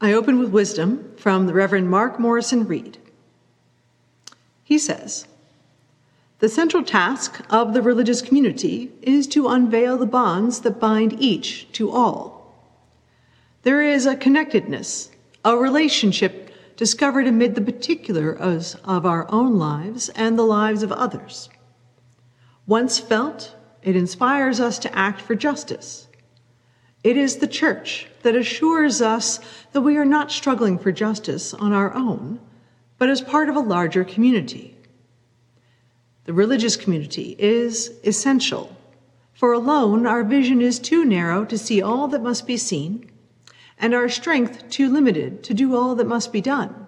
[0.00, 2.98] I open with wisdom from the Reverend Mark Morrison Reed.
[4.64, 5.26] He says,
[6.38, 11.70] The central task of the religious community is to unveil the bonds that bind each
[11.72, 12.54] to all.
[13.62, 15.10] There is a connectedness,
[15.44, 21.48] a relationship discovered amid the particulars of our own lives and the lives of others.
[22.66, 26.08] Once felt, it inspires us to act for justice.
[27.04, 29.40] It is the church that assures us
[29.72, 32.40] that we are not struggling for justice on our own,
[32.96, 34.76] but as part of a larger community.
[36.24, 38.76] The religious community is essential,
[39.34, 43.10] for alone our vision is too narrow to see all that must be seen,
[43.78, 46.86] and our strength too limited to do all that must be done.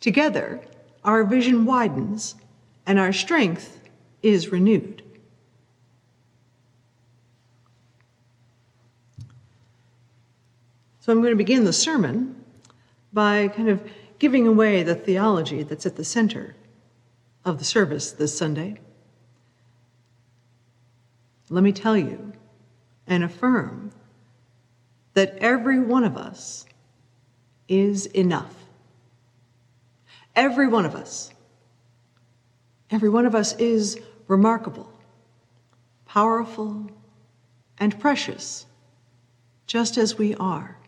[0.00, 0.62] Together,
[1.04, 2.36] our vision widens
[2.86, 3.80] and our strength
[4.22, 5.03] is renewed.
[11.04, 12.42] So I'm going to begin the sermon
[13.12, 13.86] by kind of
[14.18, 16.56] giving away the theology that's at the center
[17.44, 18.80] of the service this Sunday.
[21.50, 22.32] Let me tell you
[23.06, 23.90] and affirm
[25.12, 26.64] that every one of us
[27.68, 28.54] is enough.
[30.34, 31.32] Every one of us.
[32.90, 34.90] Every one of us is remarkable,
[36.06, 36.90] powerful,
[37.76, 38.64] and precious,
[39.66, 40.78] just as we are.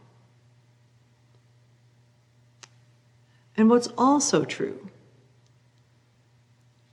[3.56, 4.90] And what's also true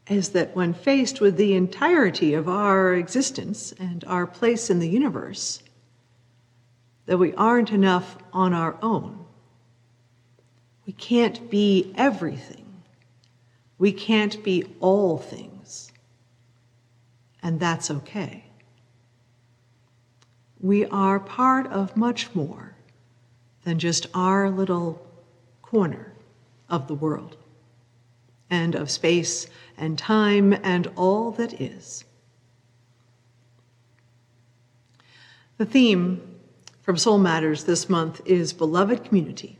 [0.07, 4.89] is that when faced with the entirety of our existence and our place in the
[4.89, 5.61] universe,
[7.05, 9.25] that we aren't enough on our own.
[10.85, 12.83] We can't be everything.
[13.77, 15.91] We can't be all things.
[17.41, 18.45] And that's okay.
[20.59, 22.75] We are part of much more
[23.65, 25.05] than just our little
[25.61, 26.12] corner
[26.69, 27.37] of the world
[28.49, 29.47] and of space
[29.77, 32.05] and time and all that is.
[35.57, 36.39] The theme
[36.81, 39.57] from Soul Matters this month is Beloved Community.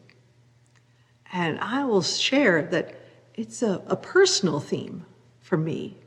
[1.31, 2.95] And I will share that
[3.33, 5.05] it's a, a personal theme
[5.39, 5.97] for me.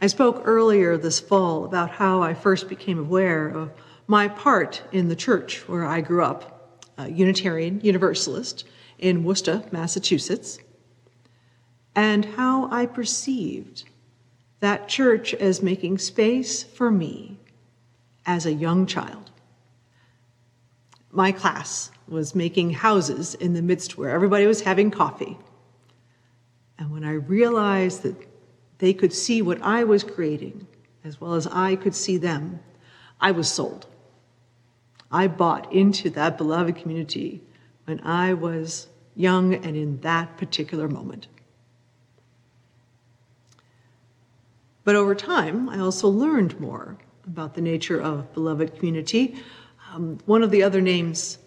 [0.00, 3.70] I spoke earlier this fall about how I first became aware of
[4.06, 8.64] my part in the church where I grew up, a Unitarian Universalist,
[9.02, 10.60] in Worcester, Massachusetts,
[11.94, 13.84] and how I perceived
[14.60, 17.36] that church as making space for me
[18.24, 19.32] as a young child.
[21.10, 25.36] My class was making houses in the midst where everybody was having coffee.
[26.78, 28.16] And when I realized that
[28.78, 30.66] they could see what I was creating
[31.04, 32.60] as well as I could see them,
[33.20, 33.86] I was sold.
[35.10, 37.42] I bought into that beloved community
[37.84, 41.26] when I was young and in that particular moment.
[44.84, 46.96] But over time, I also learned more
[47.26, 49.36] about the nature of beloved community.
[49.92, 51.38] Um, one of the other names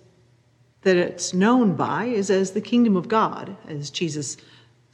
[0.84, 4.38] that it's known by is as the kingdom of God, as Jesus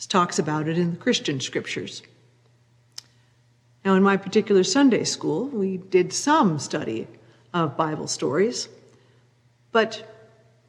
[0.07, 2.01] talks about it in the Christian scriptures.
[3.83, 7.07] Now, in my particular Sunday school, we did some study
[7.53, 8.69] of Bible stories,
[9.71, 10.10] but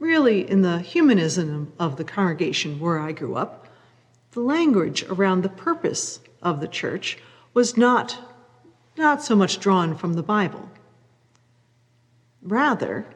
[0.03, 3.69] really in the humanism of the congregation where I grew up,
[4.33, 7.19] the language around the purpose of the church
[7.55, 8.19] was not,
[8.99, 10.69] not so much drawn from the Bible.
[12.43, 13.07] Rather,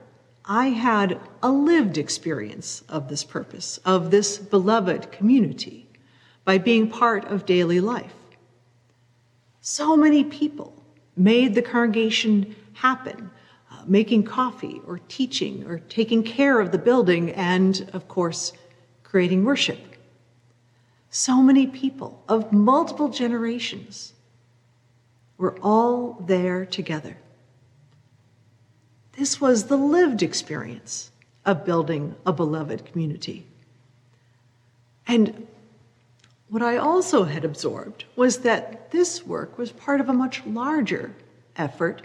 [0.45, 5.89] I had a lived experience of this purpose, of this beloved community,
[6.45, 8.15] by being part of daily life.
[9.61, 10.85] So many people
[11.17, 13.33] made the congregation happen
[13.89, 18.53] making coffee or teaching or taking care of the building and, of course,
[19.03, 19.79] creating worship.
[21.11, 24.13] So many people of multiple generations
[25.39, 27.17] were all there together.
[29.13, 31.11] This was the lived experience
[31.45, 33.47] of building a beloved community.
[35.07, 35.47] And
[36.49, 41.15] what I also had absorbed was that this work was part of a much larger
[41.57, 42.03] effort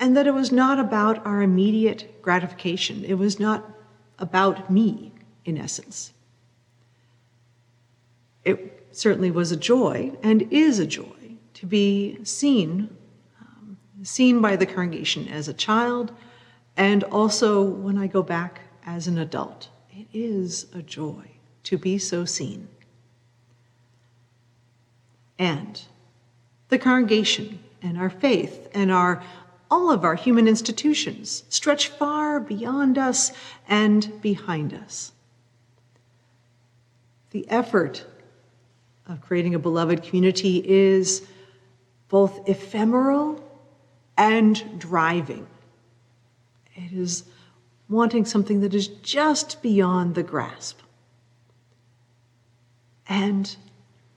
[0.00, 3.04] and that it was not about our immediate gratification.
[3.04, 3.70] It was not
[4.18, 5.12] about me,
[5.44, 6.12] in essence.
[8.44, 12.96] It certainly was a joy and is a joy to be seen,
[13.40, 16.12] um, seen by the congregation as a child,
[16.78, 19.68] and also when I go back as an adult.
[19.92, 21.30] It is a joy
[21.64, 22.68] to be so seen.
[25.38, 25.82] And
[26.68, 29.22] the congregation and our faith and our
[29.70, 33.32] all of our human institutions stretch far beyond us
[33.68, 35.12] and behind us.
[37.30, 38.04] The effort
[39.08, 41.26] of creating a beloved community is
[42.08, 43.42] both ephemeral
[44.16, 45.46] and driving.
[46.74, 47.24] It is
[47.88, 50.80] wanting something that is just beyond the grasp.
[53.08, 53.54] And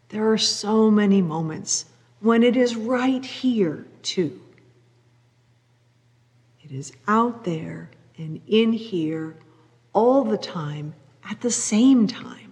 [0.10, 1.86] there are so many moments
[2.20, 4.40] when it is right here, too.
[6.74, 9.36] Is out there and in here
[9.94, 12.52] all the time at the same time.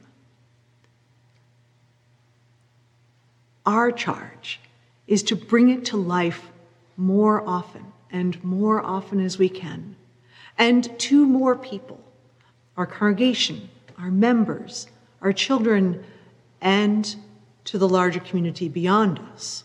[3.65, 4.59] Our charge
[5.07, 6.51] is to bring it to life
[6.97, 9.95] more often and more often as we can,
[10.56, 12.00] and to more people
[12.77, 14.85] our congregation, our members,
[15.21, 16.03] our children,
[16.62, 17.15] and
[17.63, 19.63] to the larger community beyond us.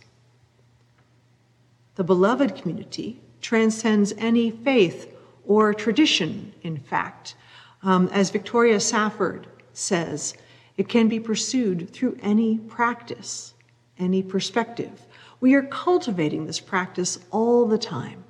[1.97, 5.17] The beloved community transcends any faith
[5.47, 7.37] or tradition, in fact.
[7.85, 10.35] Um, as Victoria Safford says,
[10.77, 13.55] it can be pursued through any practice
[13.99, 15.07] any perspective.
[15.41, 18.25] We are cultivating this practice all the time.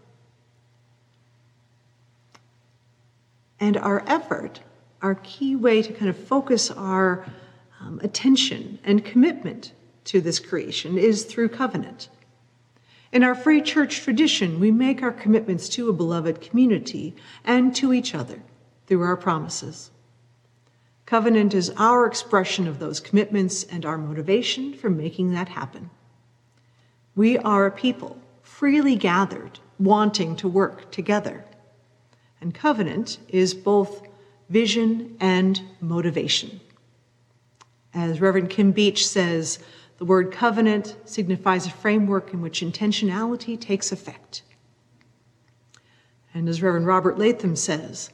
[3.58, 4.60] And our effort,
[5.02, 7.26] our key way to kind of focus our
[7.80, 9.72] um, attention and commitment
[10.04, 12.08] to this creation is through covenant.
[13.12, 17.14] In our free church tradition, we make our commitments to a beloved community
[17.44, 18.42] and to each other
[18.86, 19.90] through our promises.
[21.06, 25.90] Covenant is our expression of those commitments and our motivation for making that happen.
[27.14, 31.44] We are a people freely gathered, wanting to work together.
[32.40, 34.02] And covenant is both
[34.50, 36.60] vision and motivation.
[37.94, 39.58] As Reverend Kim Beach says,
[39.98, 44.42] the word covenant signifies a framework in which intentionality takes effect.
[46.34, 48.10] And as Reverend Robert Latham says,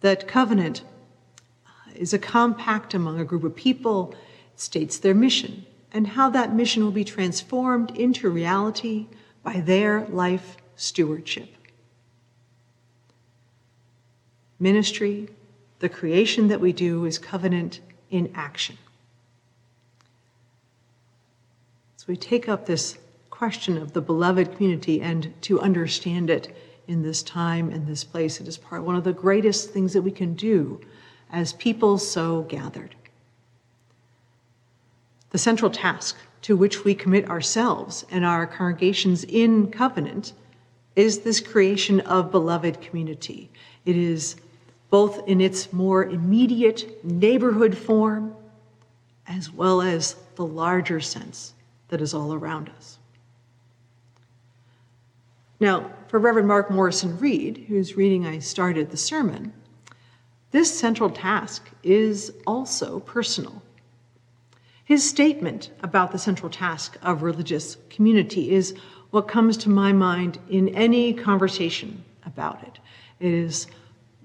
[0.00, 0.82] that covenant
[1.66, 4.12] uh, is a compact among a group of people.
[4.52, 9.06] It states their mission and how that mission will be transformed into reality
[9.44, 11.48] by their life stewardship.
[14.58, 15.28] Ministry,
[15.78, 17.80] the creation that we do, is covenant
[18.10, 18.76] in action.
[22.04, 22.98] So we take up this
[23.30, 26.54] question of the beloved community and to understand it
[26.86, 28.42] in this time and this place.
[28.42, 30.82] It is part one of the greatest things that we can do
[31.32, 32.94] as people so gathered.
[35.30, 40.34] The central task to which we commit ourselves and our congregations in covenant
[40.96, 43.48] is this creation of beloved community.
[43.86, 44.36] It is
[44.90, 48.36] both in its more immediate neighborhood form
[49.26, 51.54] as well as the larger sense
[51.88, 52.98] that is all around us.
[55.60, 59.52] Now, for Reverend Mark Morrison Reed, whose reading I started the sermon,
[60.50, 63.62] this central task is also personal.
[64.84, 68.74] His statement about the central task of religious community is
[69.10, 72.78] what comes to my mind in any conversation about it.
[73.20, 73.66] It is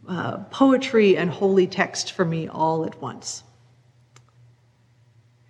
[0.08, 3.44] uh, poetry and holy text for me all at once.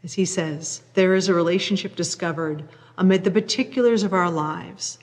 [0.03, 2.67] As he says, there is a relationship discovered
[2.97, 4.99] amid the particulars of our lives,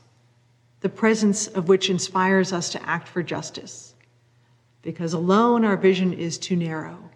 [0.80, 3.94] the presence of which inspires us to act for justice
[4.86, 7.10] because alone our vision is too narrow,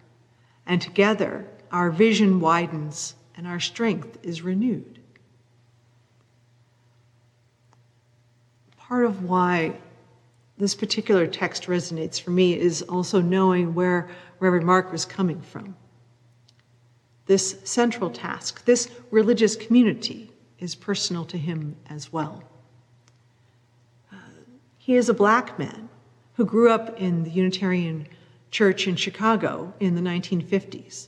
[0.65, 4.99] and together our vision widens and our strength is renewed.
[8.75, 9.77] Part of why
[10.57, 14.09] this particular text resonates for me is also knowing where
[14.41, 15.77] Reverend Mark was coming from.
[17.31, 22.43] This central task, this religious community, is personal to him as well.
[24.11, 24.17] Uh,
[24.77, 25.87] he is a black man
[26.33, 28.05] who grew up in the Unitarian
[28.49, 31.07] Church in Chicago in the 1950s.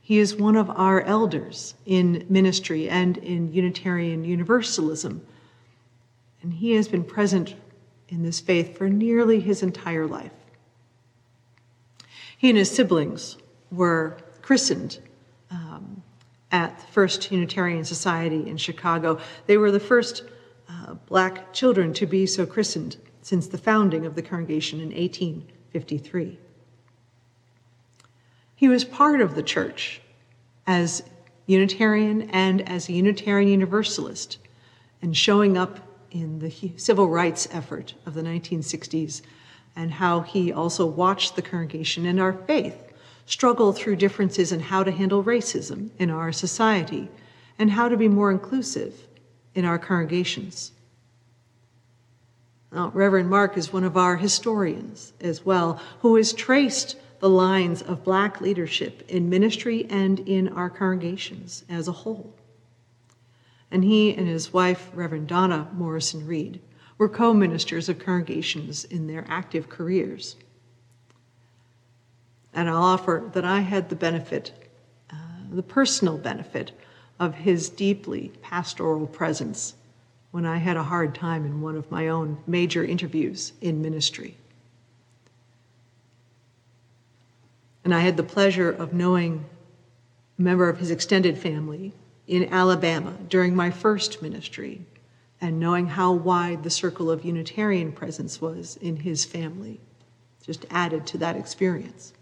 [0.00, 5.20] He is one of our elders in ministry and in Unitarian Universalism,
[6.40, 7.56] and he has been present
[8.08, 10.32] in this faith for nearly his entire life.
[12.38, 13.36] He and his siblings
[13.70, 14.16] were
[14.48, 14.98] christened
[15.50, 16.02] um,
[16.52, 19.20] at the First Unitarian Society in Chicago.
[19.44, 20.22] They were the first
[20.70, 26.38] uh, black children to be so christened since the founding of the congregation in 1853.
[28.56, 30.00] He was part of the church
[30.66, 31.02] as
[31.44, 34.38] Unitarian and as a Unitarian Universalist,
[35.02, 35.78] and showing up
[36.10, 39.20] in the civil rights effort of the 1960s,
[39.76, 42.87] and how he also watched the congregation and our faith
[43.28, 47.10] struggle through differences in how to handle racism in our society
[47.58, 49.06] and how to be more inclusive
[49.54, 50.72] in our congregations.
[52.72, 57.82] Now, Reverend Mark is one of our historians as well, who has traced the lines
[57.82, 62.34] of Black leadership in ministry and in our congregations as a whole.
[63.70, 66.62] And he and his wife, Reverend Donna Morrison Reed,
[66.96, 70.36] were co ministers of congregations in their active careers.
[72.52, 74.52] And I'll offer that I had the benefit,
[75.10, 75.16] uh,
[75.50, 76.72] the personal benefit,
[77.20, 79.74] of his deeply pastoral presence
[80.30, 84.36] when I had a hard time in one of my own major interviews in ministry.
[87.84, 89.46] And I had the pleasure of knowing
[90.38, 91.92] a member of his extended family
[92.26, 94.82] in Alabama during my first ministry
[95.40, 99.80] and knowing how wide the circle of Unitarian presence was in his family
[100.42, 102.12] just added to that experience.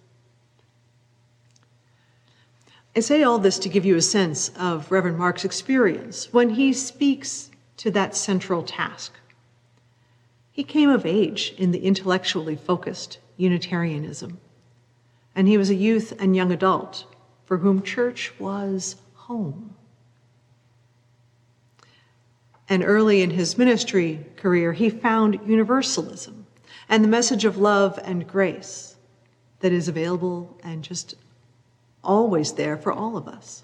[2.96, 6.72] I say all this to give you a sense of Reverend Mark's experience when he
[6.72, 9.12] speaks to that central task.
[10.50, 14.40] He came of age in the intellectually focused Unitarianism,
[15.34, 17.04] and he was a youth and young adult
[17.44, 19.74] for whom church was home.
[22.66, 26.46] And early in his ministry career, he found universalism
[26.88, 28.96] and the message of love and grace
[29.60, 31.14] that is available and just
[32.06, 33.62] always there for all of us.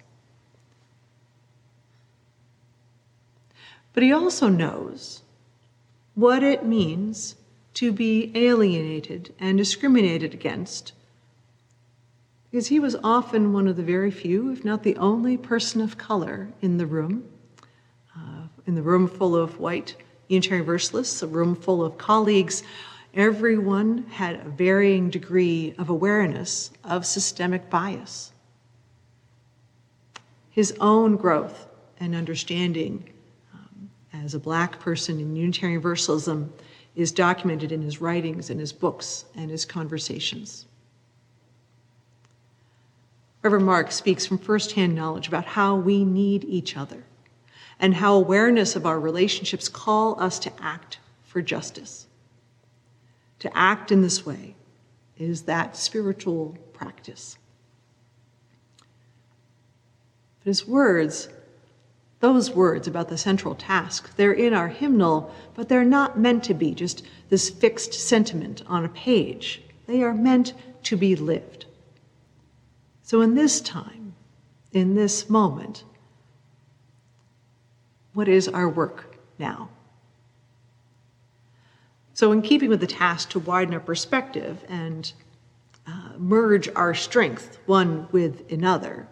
[3.95, 5.23] But he also knows
[6.15, 7.37] what it means
[7.75, 10.93] to be alienated and discriminated against
[12.53, 15.97] because he was often one of the very few, if not the only person of
[15.97, 17.25] color in the room,
[18.15, 19.97] uh, in the room full of white
[20.29, 22.63] Unitarian Universalists, a room full of colleagues.
[23.15, 28.33] Everyone had a varying degree of awareness of systemic bias.
[30.51, 31.67] His own growth
[32.01, 33.11] and understanding
[33.53, 36.53] um, as a black person in Unitarian Universalism
[36.97, 40.67] is documented in his writings and his books and his conversations.
[43.43, 47.05] Reverend Mark speaks from firsthand knowledge about how we need each other
[47.79, 52.07] and how awareness of our relationships call us to act for justice.
[53.43, 54.55] To act in this way
[55.19, 57.37] is that spiritual practice.
[60.39, 61.29] But his words
[62.21, 66.55] those words about the central task, they're in our hymnal, but they're not meant to
[66.55, 69.61] be just this fixed sentiment on a page.
[69.89, 71.67] They are meant to be lived.
[73.03, 74.15] So, in this time,
[74.71, 75.83] in this moment,
[78.15, 79.69] what is our work now?
[82.15, 85.13] So, in keeping with the task to widen our perspective and
[85.87, 89.09] uh, merge our strength one with another,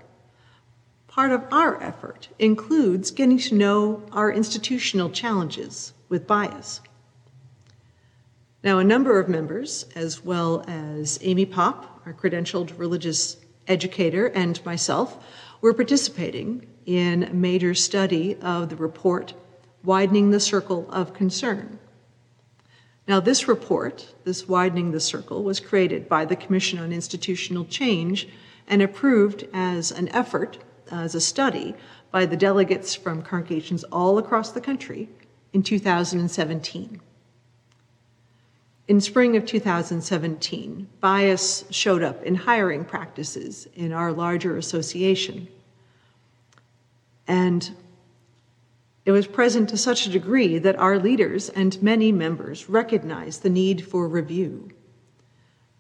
[1.11, 6.81] Part of our effort includes getting to know our institutional challenges with bias.
[8.63, 14.65] Now, a number of members, as well as Amy Pop, our credentialed religious educator, and
[14.65, 15.19] myself,
[15.61, 19.35] were participating in a major study of the report,
[19.83, 21.81] Widening the Circle of Concern.
[23.11, 28.29] Now, this report, this Widening the Circle, was created by the Commission on Institutional Change
[28.69, 30.59] and approved as an effort
[30.93, 31.75] as a study
[32.13, 35.09] by the delegates from congregations all across the country
[35.53, 37.01] in 2017.
[38.87, 45.49] In spring of 2017, bias showed up in hiring practices in our larger association.
[47.27, 47.75] And
[49.05, 53.51] it was present to such a degree that our leaders and many members recognized the
[53.51, 54.71] need for review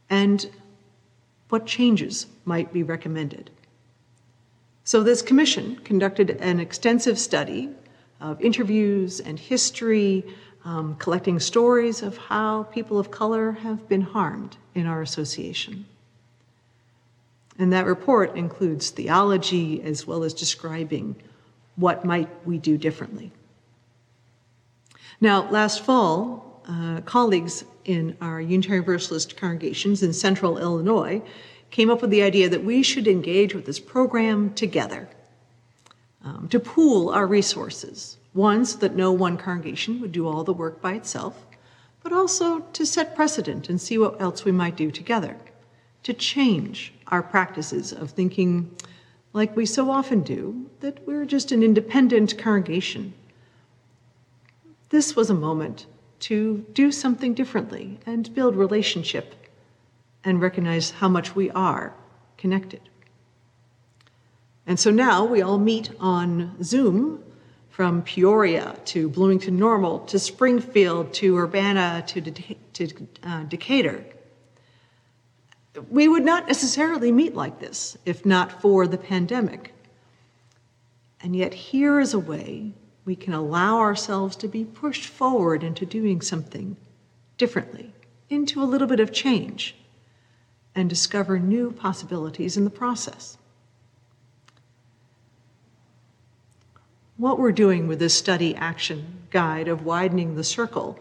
[0.09, 0.51] and
[1.49, 3.51] what changes might be recommended.
[4.85, 7.69] So, this commission conducted an extensive study
[8.21, 10.25] of interviews and history,
[10.65, 15.87] um, collecting stories of how people of color have been harmed in our association.
[17.59, 21.17] And that report includes theology as well as describing
[21.81, 23.33] what might we do differently.
[25.21, 31.23] Now, last fall, uh, colleagues in our Unitarian Universalist congregations in central Illinois
[31.71, 35.09] came up with the idea that we should engage with this program together
[36.25, 38.17] um, to pool our resources.
[38.33, 41.47] One, so that no one congregation would do all the work by itself,
[42.03, 45.37] but also to set precedent and see what else we might do together,
[46.05, 48.71] to change our practices of thinking
[49.33, 53.13] like we so often do, that we're just an independent congregation.
[54.89, 55.87] This was a moment
[56.21, 59.35] to do something differently and build relationship
[60.25, 61.95] and recognize how much we are
[62.37, 62.81] connected.
[64.67, 67.25] And so now we all meet on Zoom
[67.71, 74.05] from Peoria to Bloomington Normal to Springfield to Urbana to, De- to uh, Decatur.
[75.89, 79.73] We would not necessarily meet like this if not for the pandemic.
[81.21, 82.73] And yet, here is a way
[83.05, 86.77] we can allow ourselves to be pushed forward into doing something
[87.37, 87.93] differently,
[88.29, 89.75] into a little bit of change,
[90.75, 93.37] and discover new possibilities in the process.
[97.17, 100.99] What we're doing with this study action guide of widening the circle,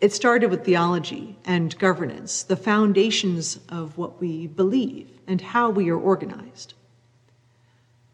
[0.00, 5.90] it started with theology and governance, the foundations of what we believe and how we
[5.90, 6.74] are organized.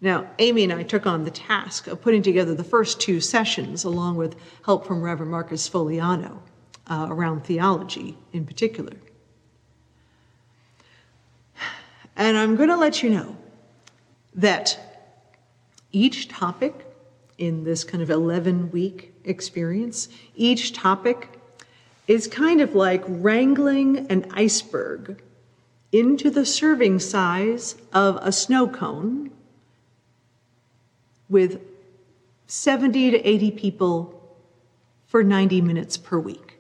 [0.01, 3.85] Now, Amy and I took on the task of putting together the first two sessions,
[3.85, 6.39] along with help from Reverend Marcus Foliano
[6.89, 8.93] uh, around theology in particular.
[12.17, 13.37] And I'm going to let you know
[14.35, 14.79] that
[15.93, 16.87] each topic
[17.39, 21.36] in this kind of 11 week experience, each topic
[22.07, 25.23] is kind of like wrangling an iceberg
[25.93, 29.31] into the serving size of a snow cone
[31.29, 31.61] with
[32.47, 34.37] 70 to 80 people
[35.07, 36.59] for 90 minutes per week.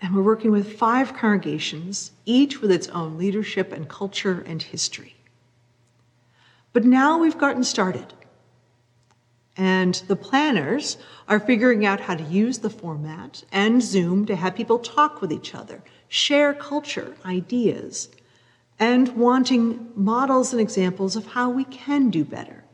[0.00, 5.16] And we're working with five congregations, each with its own leadership and culture and history.
[6.72, 8.12] But now we've gotten started.
[9.56, 10.96] And the planners
[11.28, 15.32] are figuring out how to use the format and Zoom to have people talk with
[15.32, 18.08] each other, share culture, ideas,
[18.78, 22.64] and wanting models and examples of how we can do better.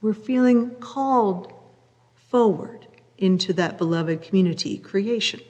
[0.00, 1.52] We're feeling called
[2.30, 2.86] forward
[3.18, 5.40] into that beloved community creation.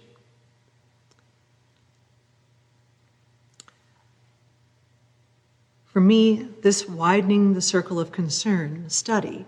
[5.85, 9.47] For me, this widening the circle of concern study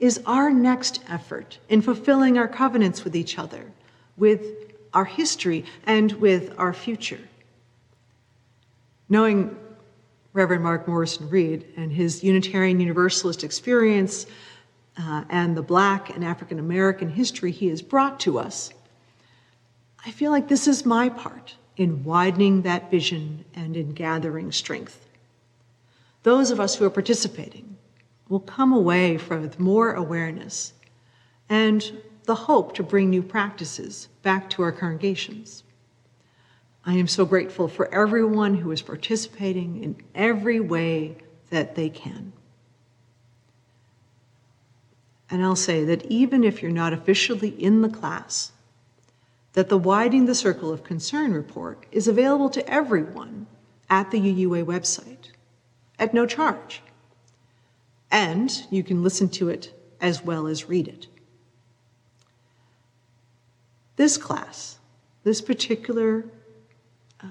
[0.00, 3.70] is our next effort in fulfilling our covenants with each other,
[4.16, 4.44] with
[4.94, 7.20] our history, and with our future.
[9.08, 9.56] Knowing
[10.32, 14.26] Reverend Mark Morrison Reed and his Unitarian Universalist experience
[14.96, 18.70] uh, and the Black and African American history he has brought to us,
[20.04, 25.06] I feel like this is my part in widening that vision and in gathering strength.
[26.22, 27.76] Those of us who are participating
[28.30, 30.72] will come away with more awareness
[31.50, 35.64] and the hope to bring new practices back to our congregations.
[36.86, 41.16] I am so grateful for everyone who is participating in every way
[41.50, 42.32] that they can.
[45.28, 48.52] And I'll say that even if you're not officially in the class,
[49.54, 53.48] that the Widening the Circle of Concern report is available to everyone
[53.88, 55.32] at the UUA website
[55.98, 56.80] at no charge.
[58.10, 61.06] And you can listen to it as well as read it.
[63.96, 64.78] This class,
[65.24, 66.24] this particular
[67.22, 67.26] uh,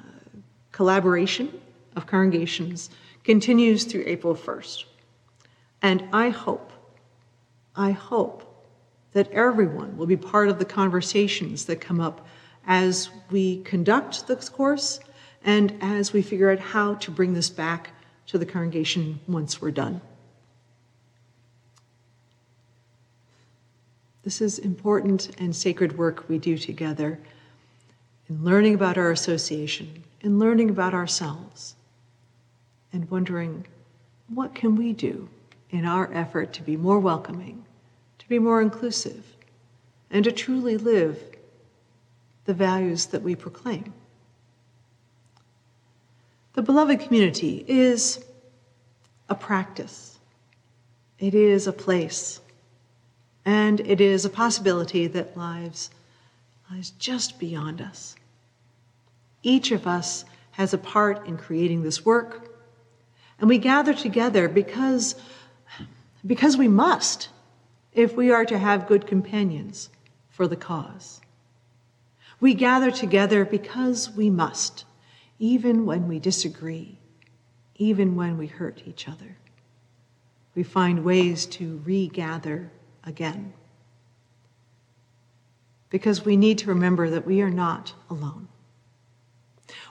[0.72, 1.60] collaboration
[1.96, 2.90] of congregations
[3.24, 4.86] continues through April 1st.
[5.82, 6.72] And I hope,
[7.76, 8.46] I hope
[9.14, 12.26] that everyone will be part of the conversations that come up
[12.68, 15.00] as we conduct this course
[15.44, 17.92] and as we figure out how to bring this back
[18.28, 20.02] to the congregation once we're done.
[24.24, 27.20] This is important and sacred work we do together
[28.28, 31.76] in learning about our association in learning about ourselves
[32.92, 33.66] and wondering
[34.28, 35.30] what can we do
[35.70, 37.64] in our effort to be more welcoming,
[38.18, 39.24] to be more inclusive,
[40.12, 41.22] and to truly live
[42.46, 43.94] the values that we proclaim.
[46.54, 48.24] The beloved community is
[49.30, 50.18] a practice,
[51.20, 52.42] it is a place,
[53.50, 55.90] and it is a possibility that lives
[56.70, 58.16] lies just beyond us.
[59.42, 62.56] Each of us has a part in creating this work.
[63.40, 65.16] And we gather together because,
[66.24, 67.30] because we must,
[67.92, 69.90] if we are to have good companions
[70.30, 71.20] for the cause.
[72.40, 74.86] We gather together because we must,
[75.40, 77.00] even when we disagree,
[77.78, 79.38] even when we hurt each other.
[80.54, 82.70] We find ways to regather
[83.10, 83.52] again.
[85.90, 88.48] Because we need to remember that we are not alone.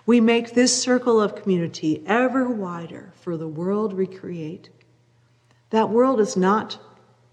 [0.07, 4.71] We make this circle of community ever wider for the world we create.
[5.71, 6.79] That world is not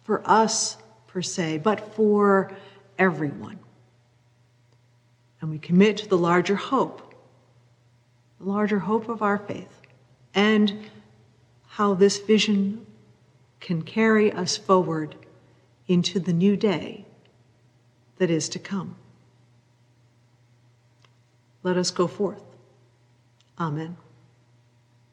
[0.03, 0.75] for us
[1.07, 2.51] per se, but for
[2.99, 3.59] everyone.
[5.39, 7.13] And we commit to the larger hope,
[8.39, 9.81] the larger hope of our faith,
[10.33, 10.89] and
[11.67, 12.85] how this vision
[13.59, 15.15] can carry us forward
[15.87, 17.05] into the new day
[18.17, 18.95] that is to come.
[21.63, 22.43] Let us go forth.
[23.59, 23.97] Amen.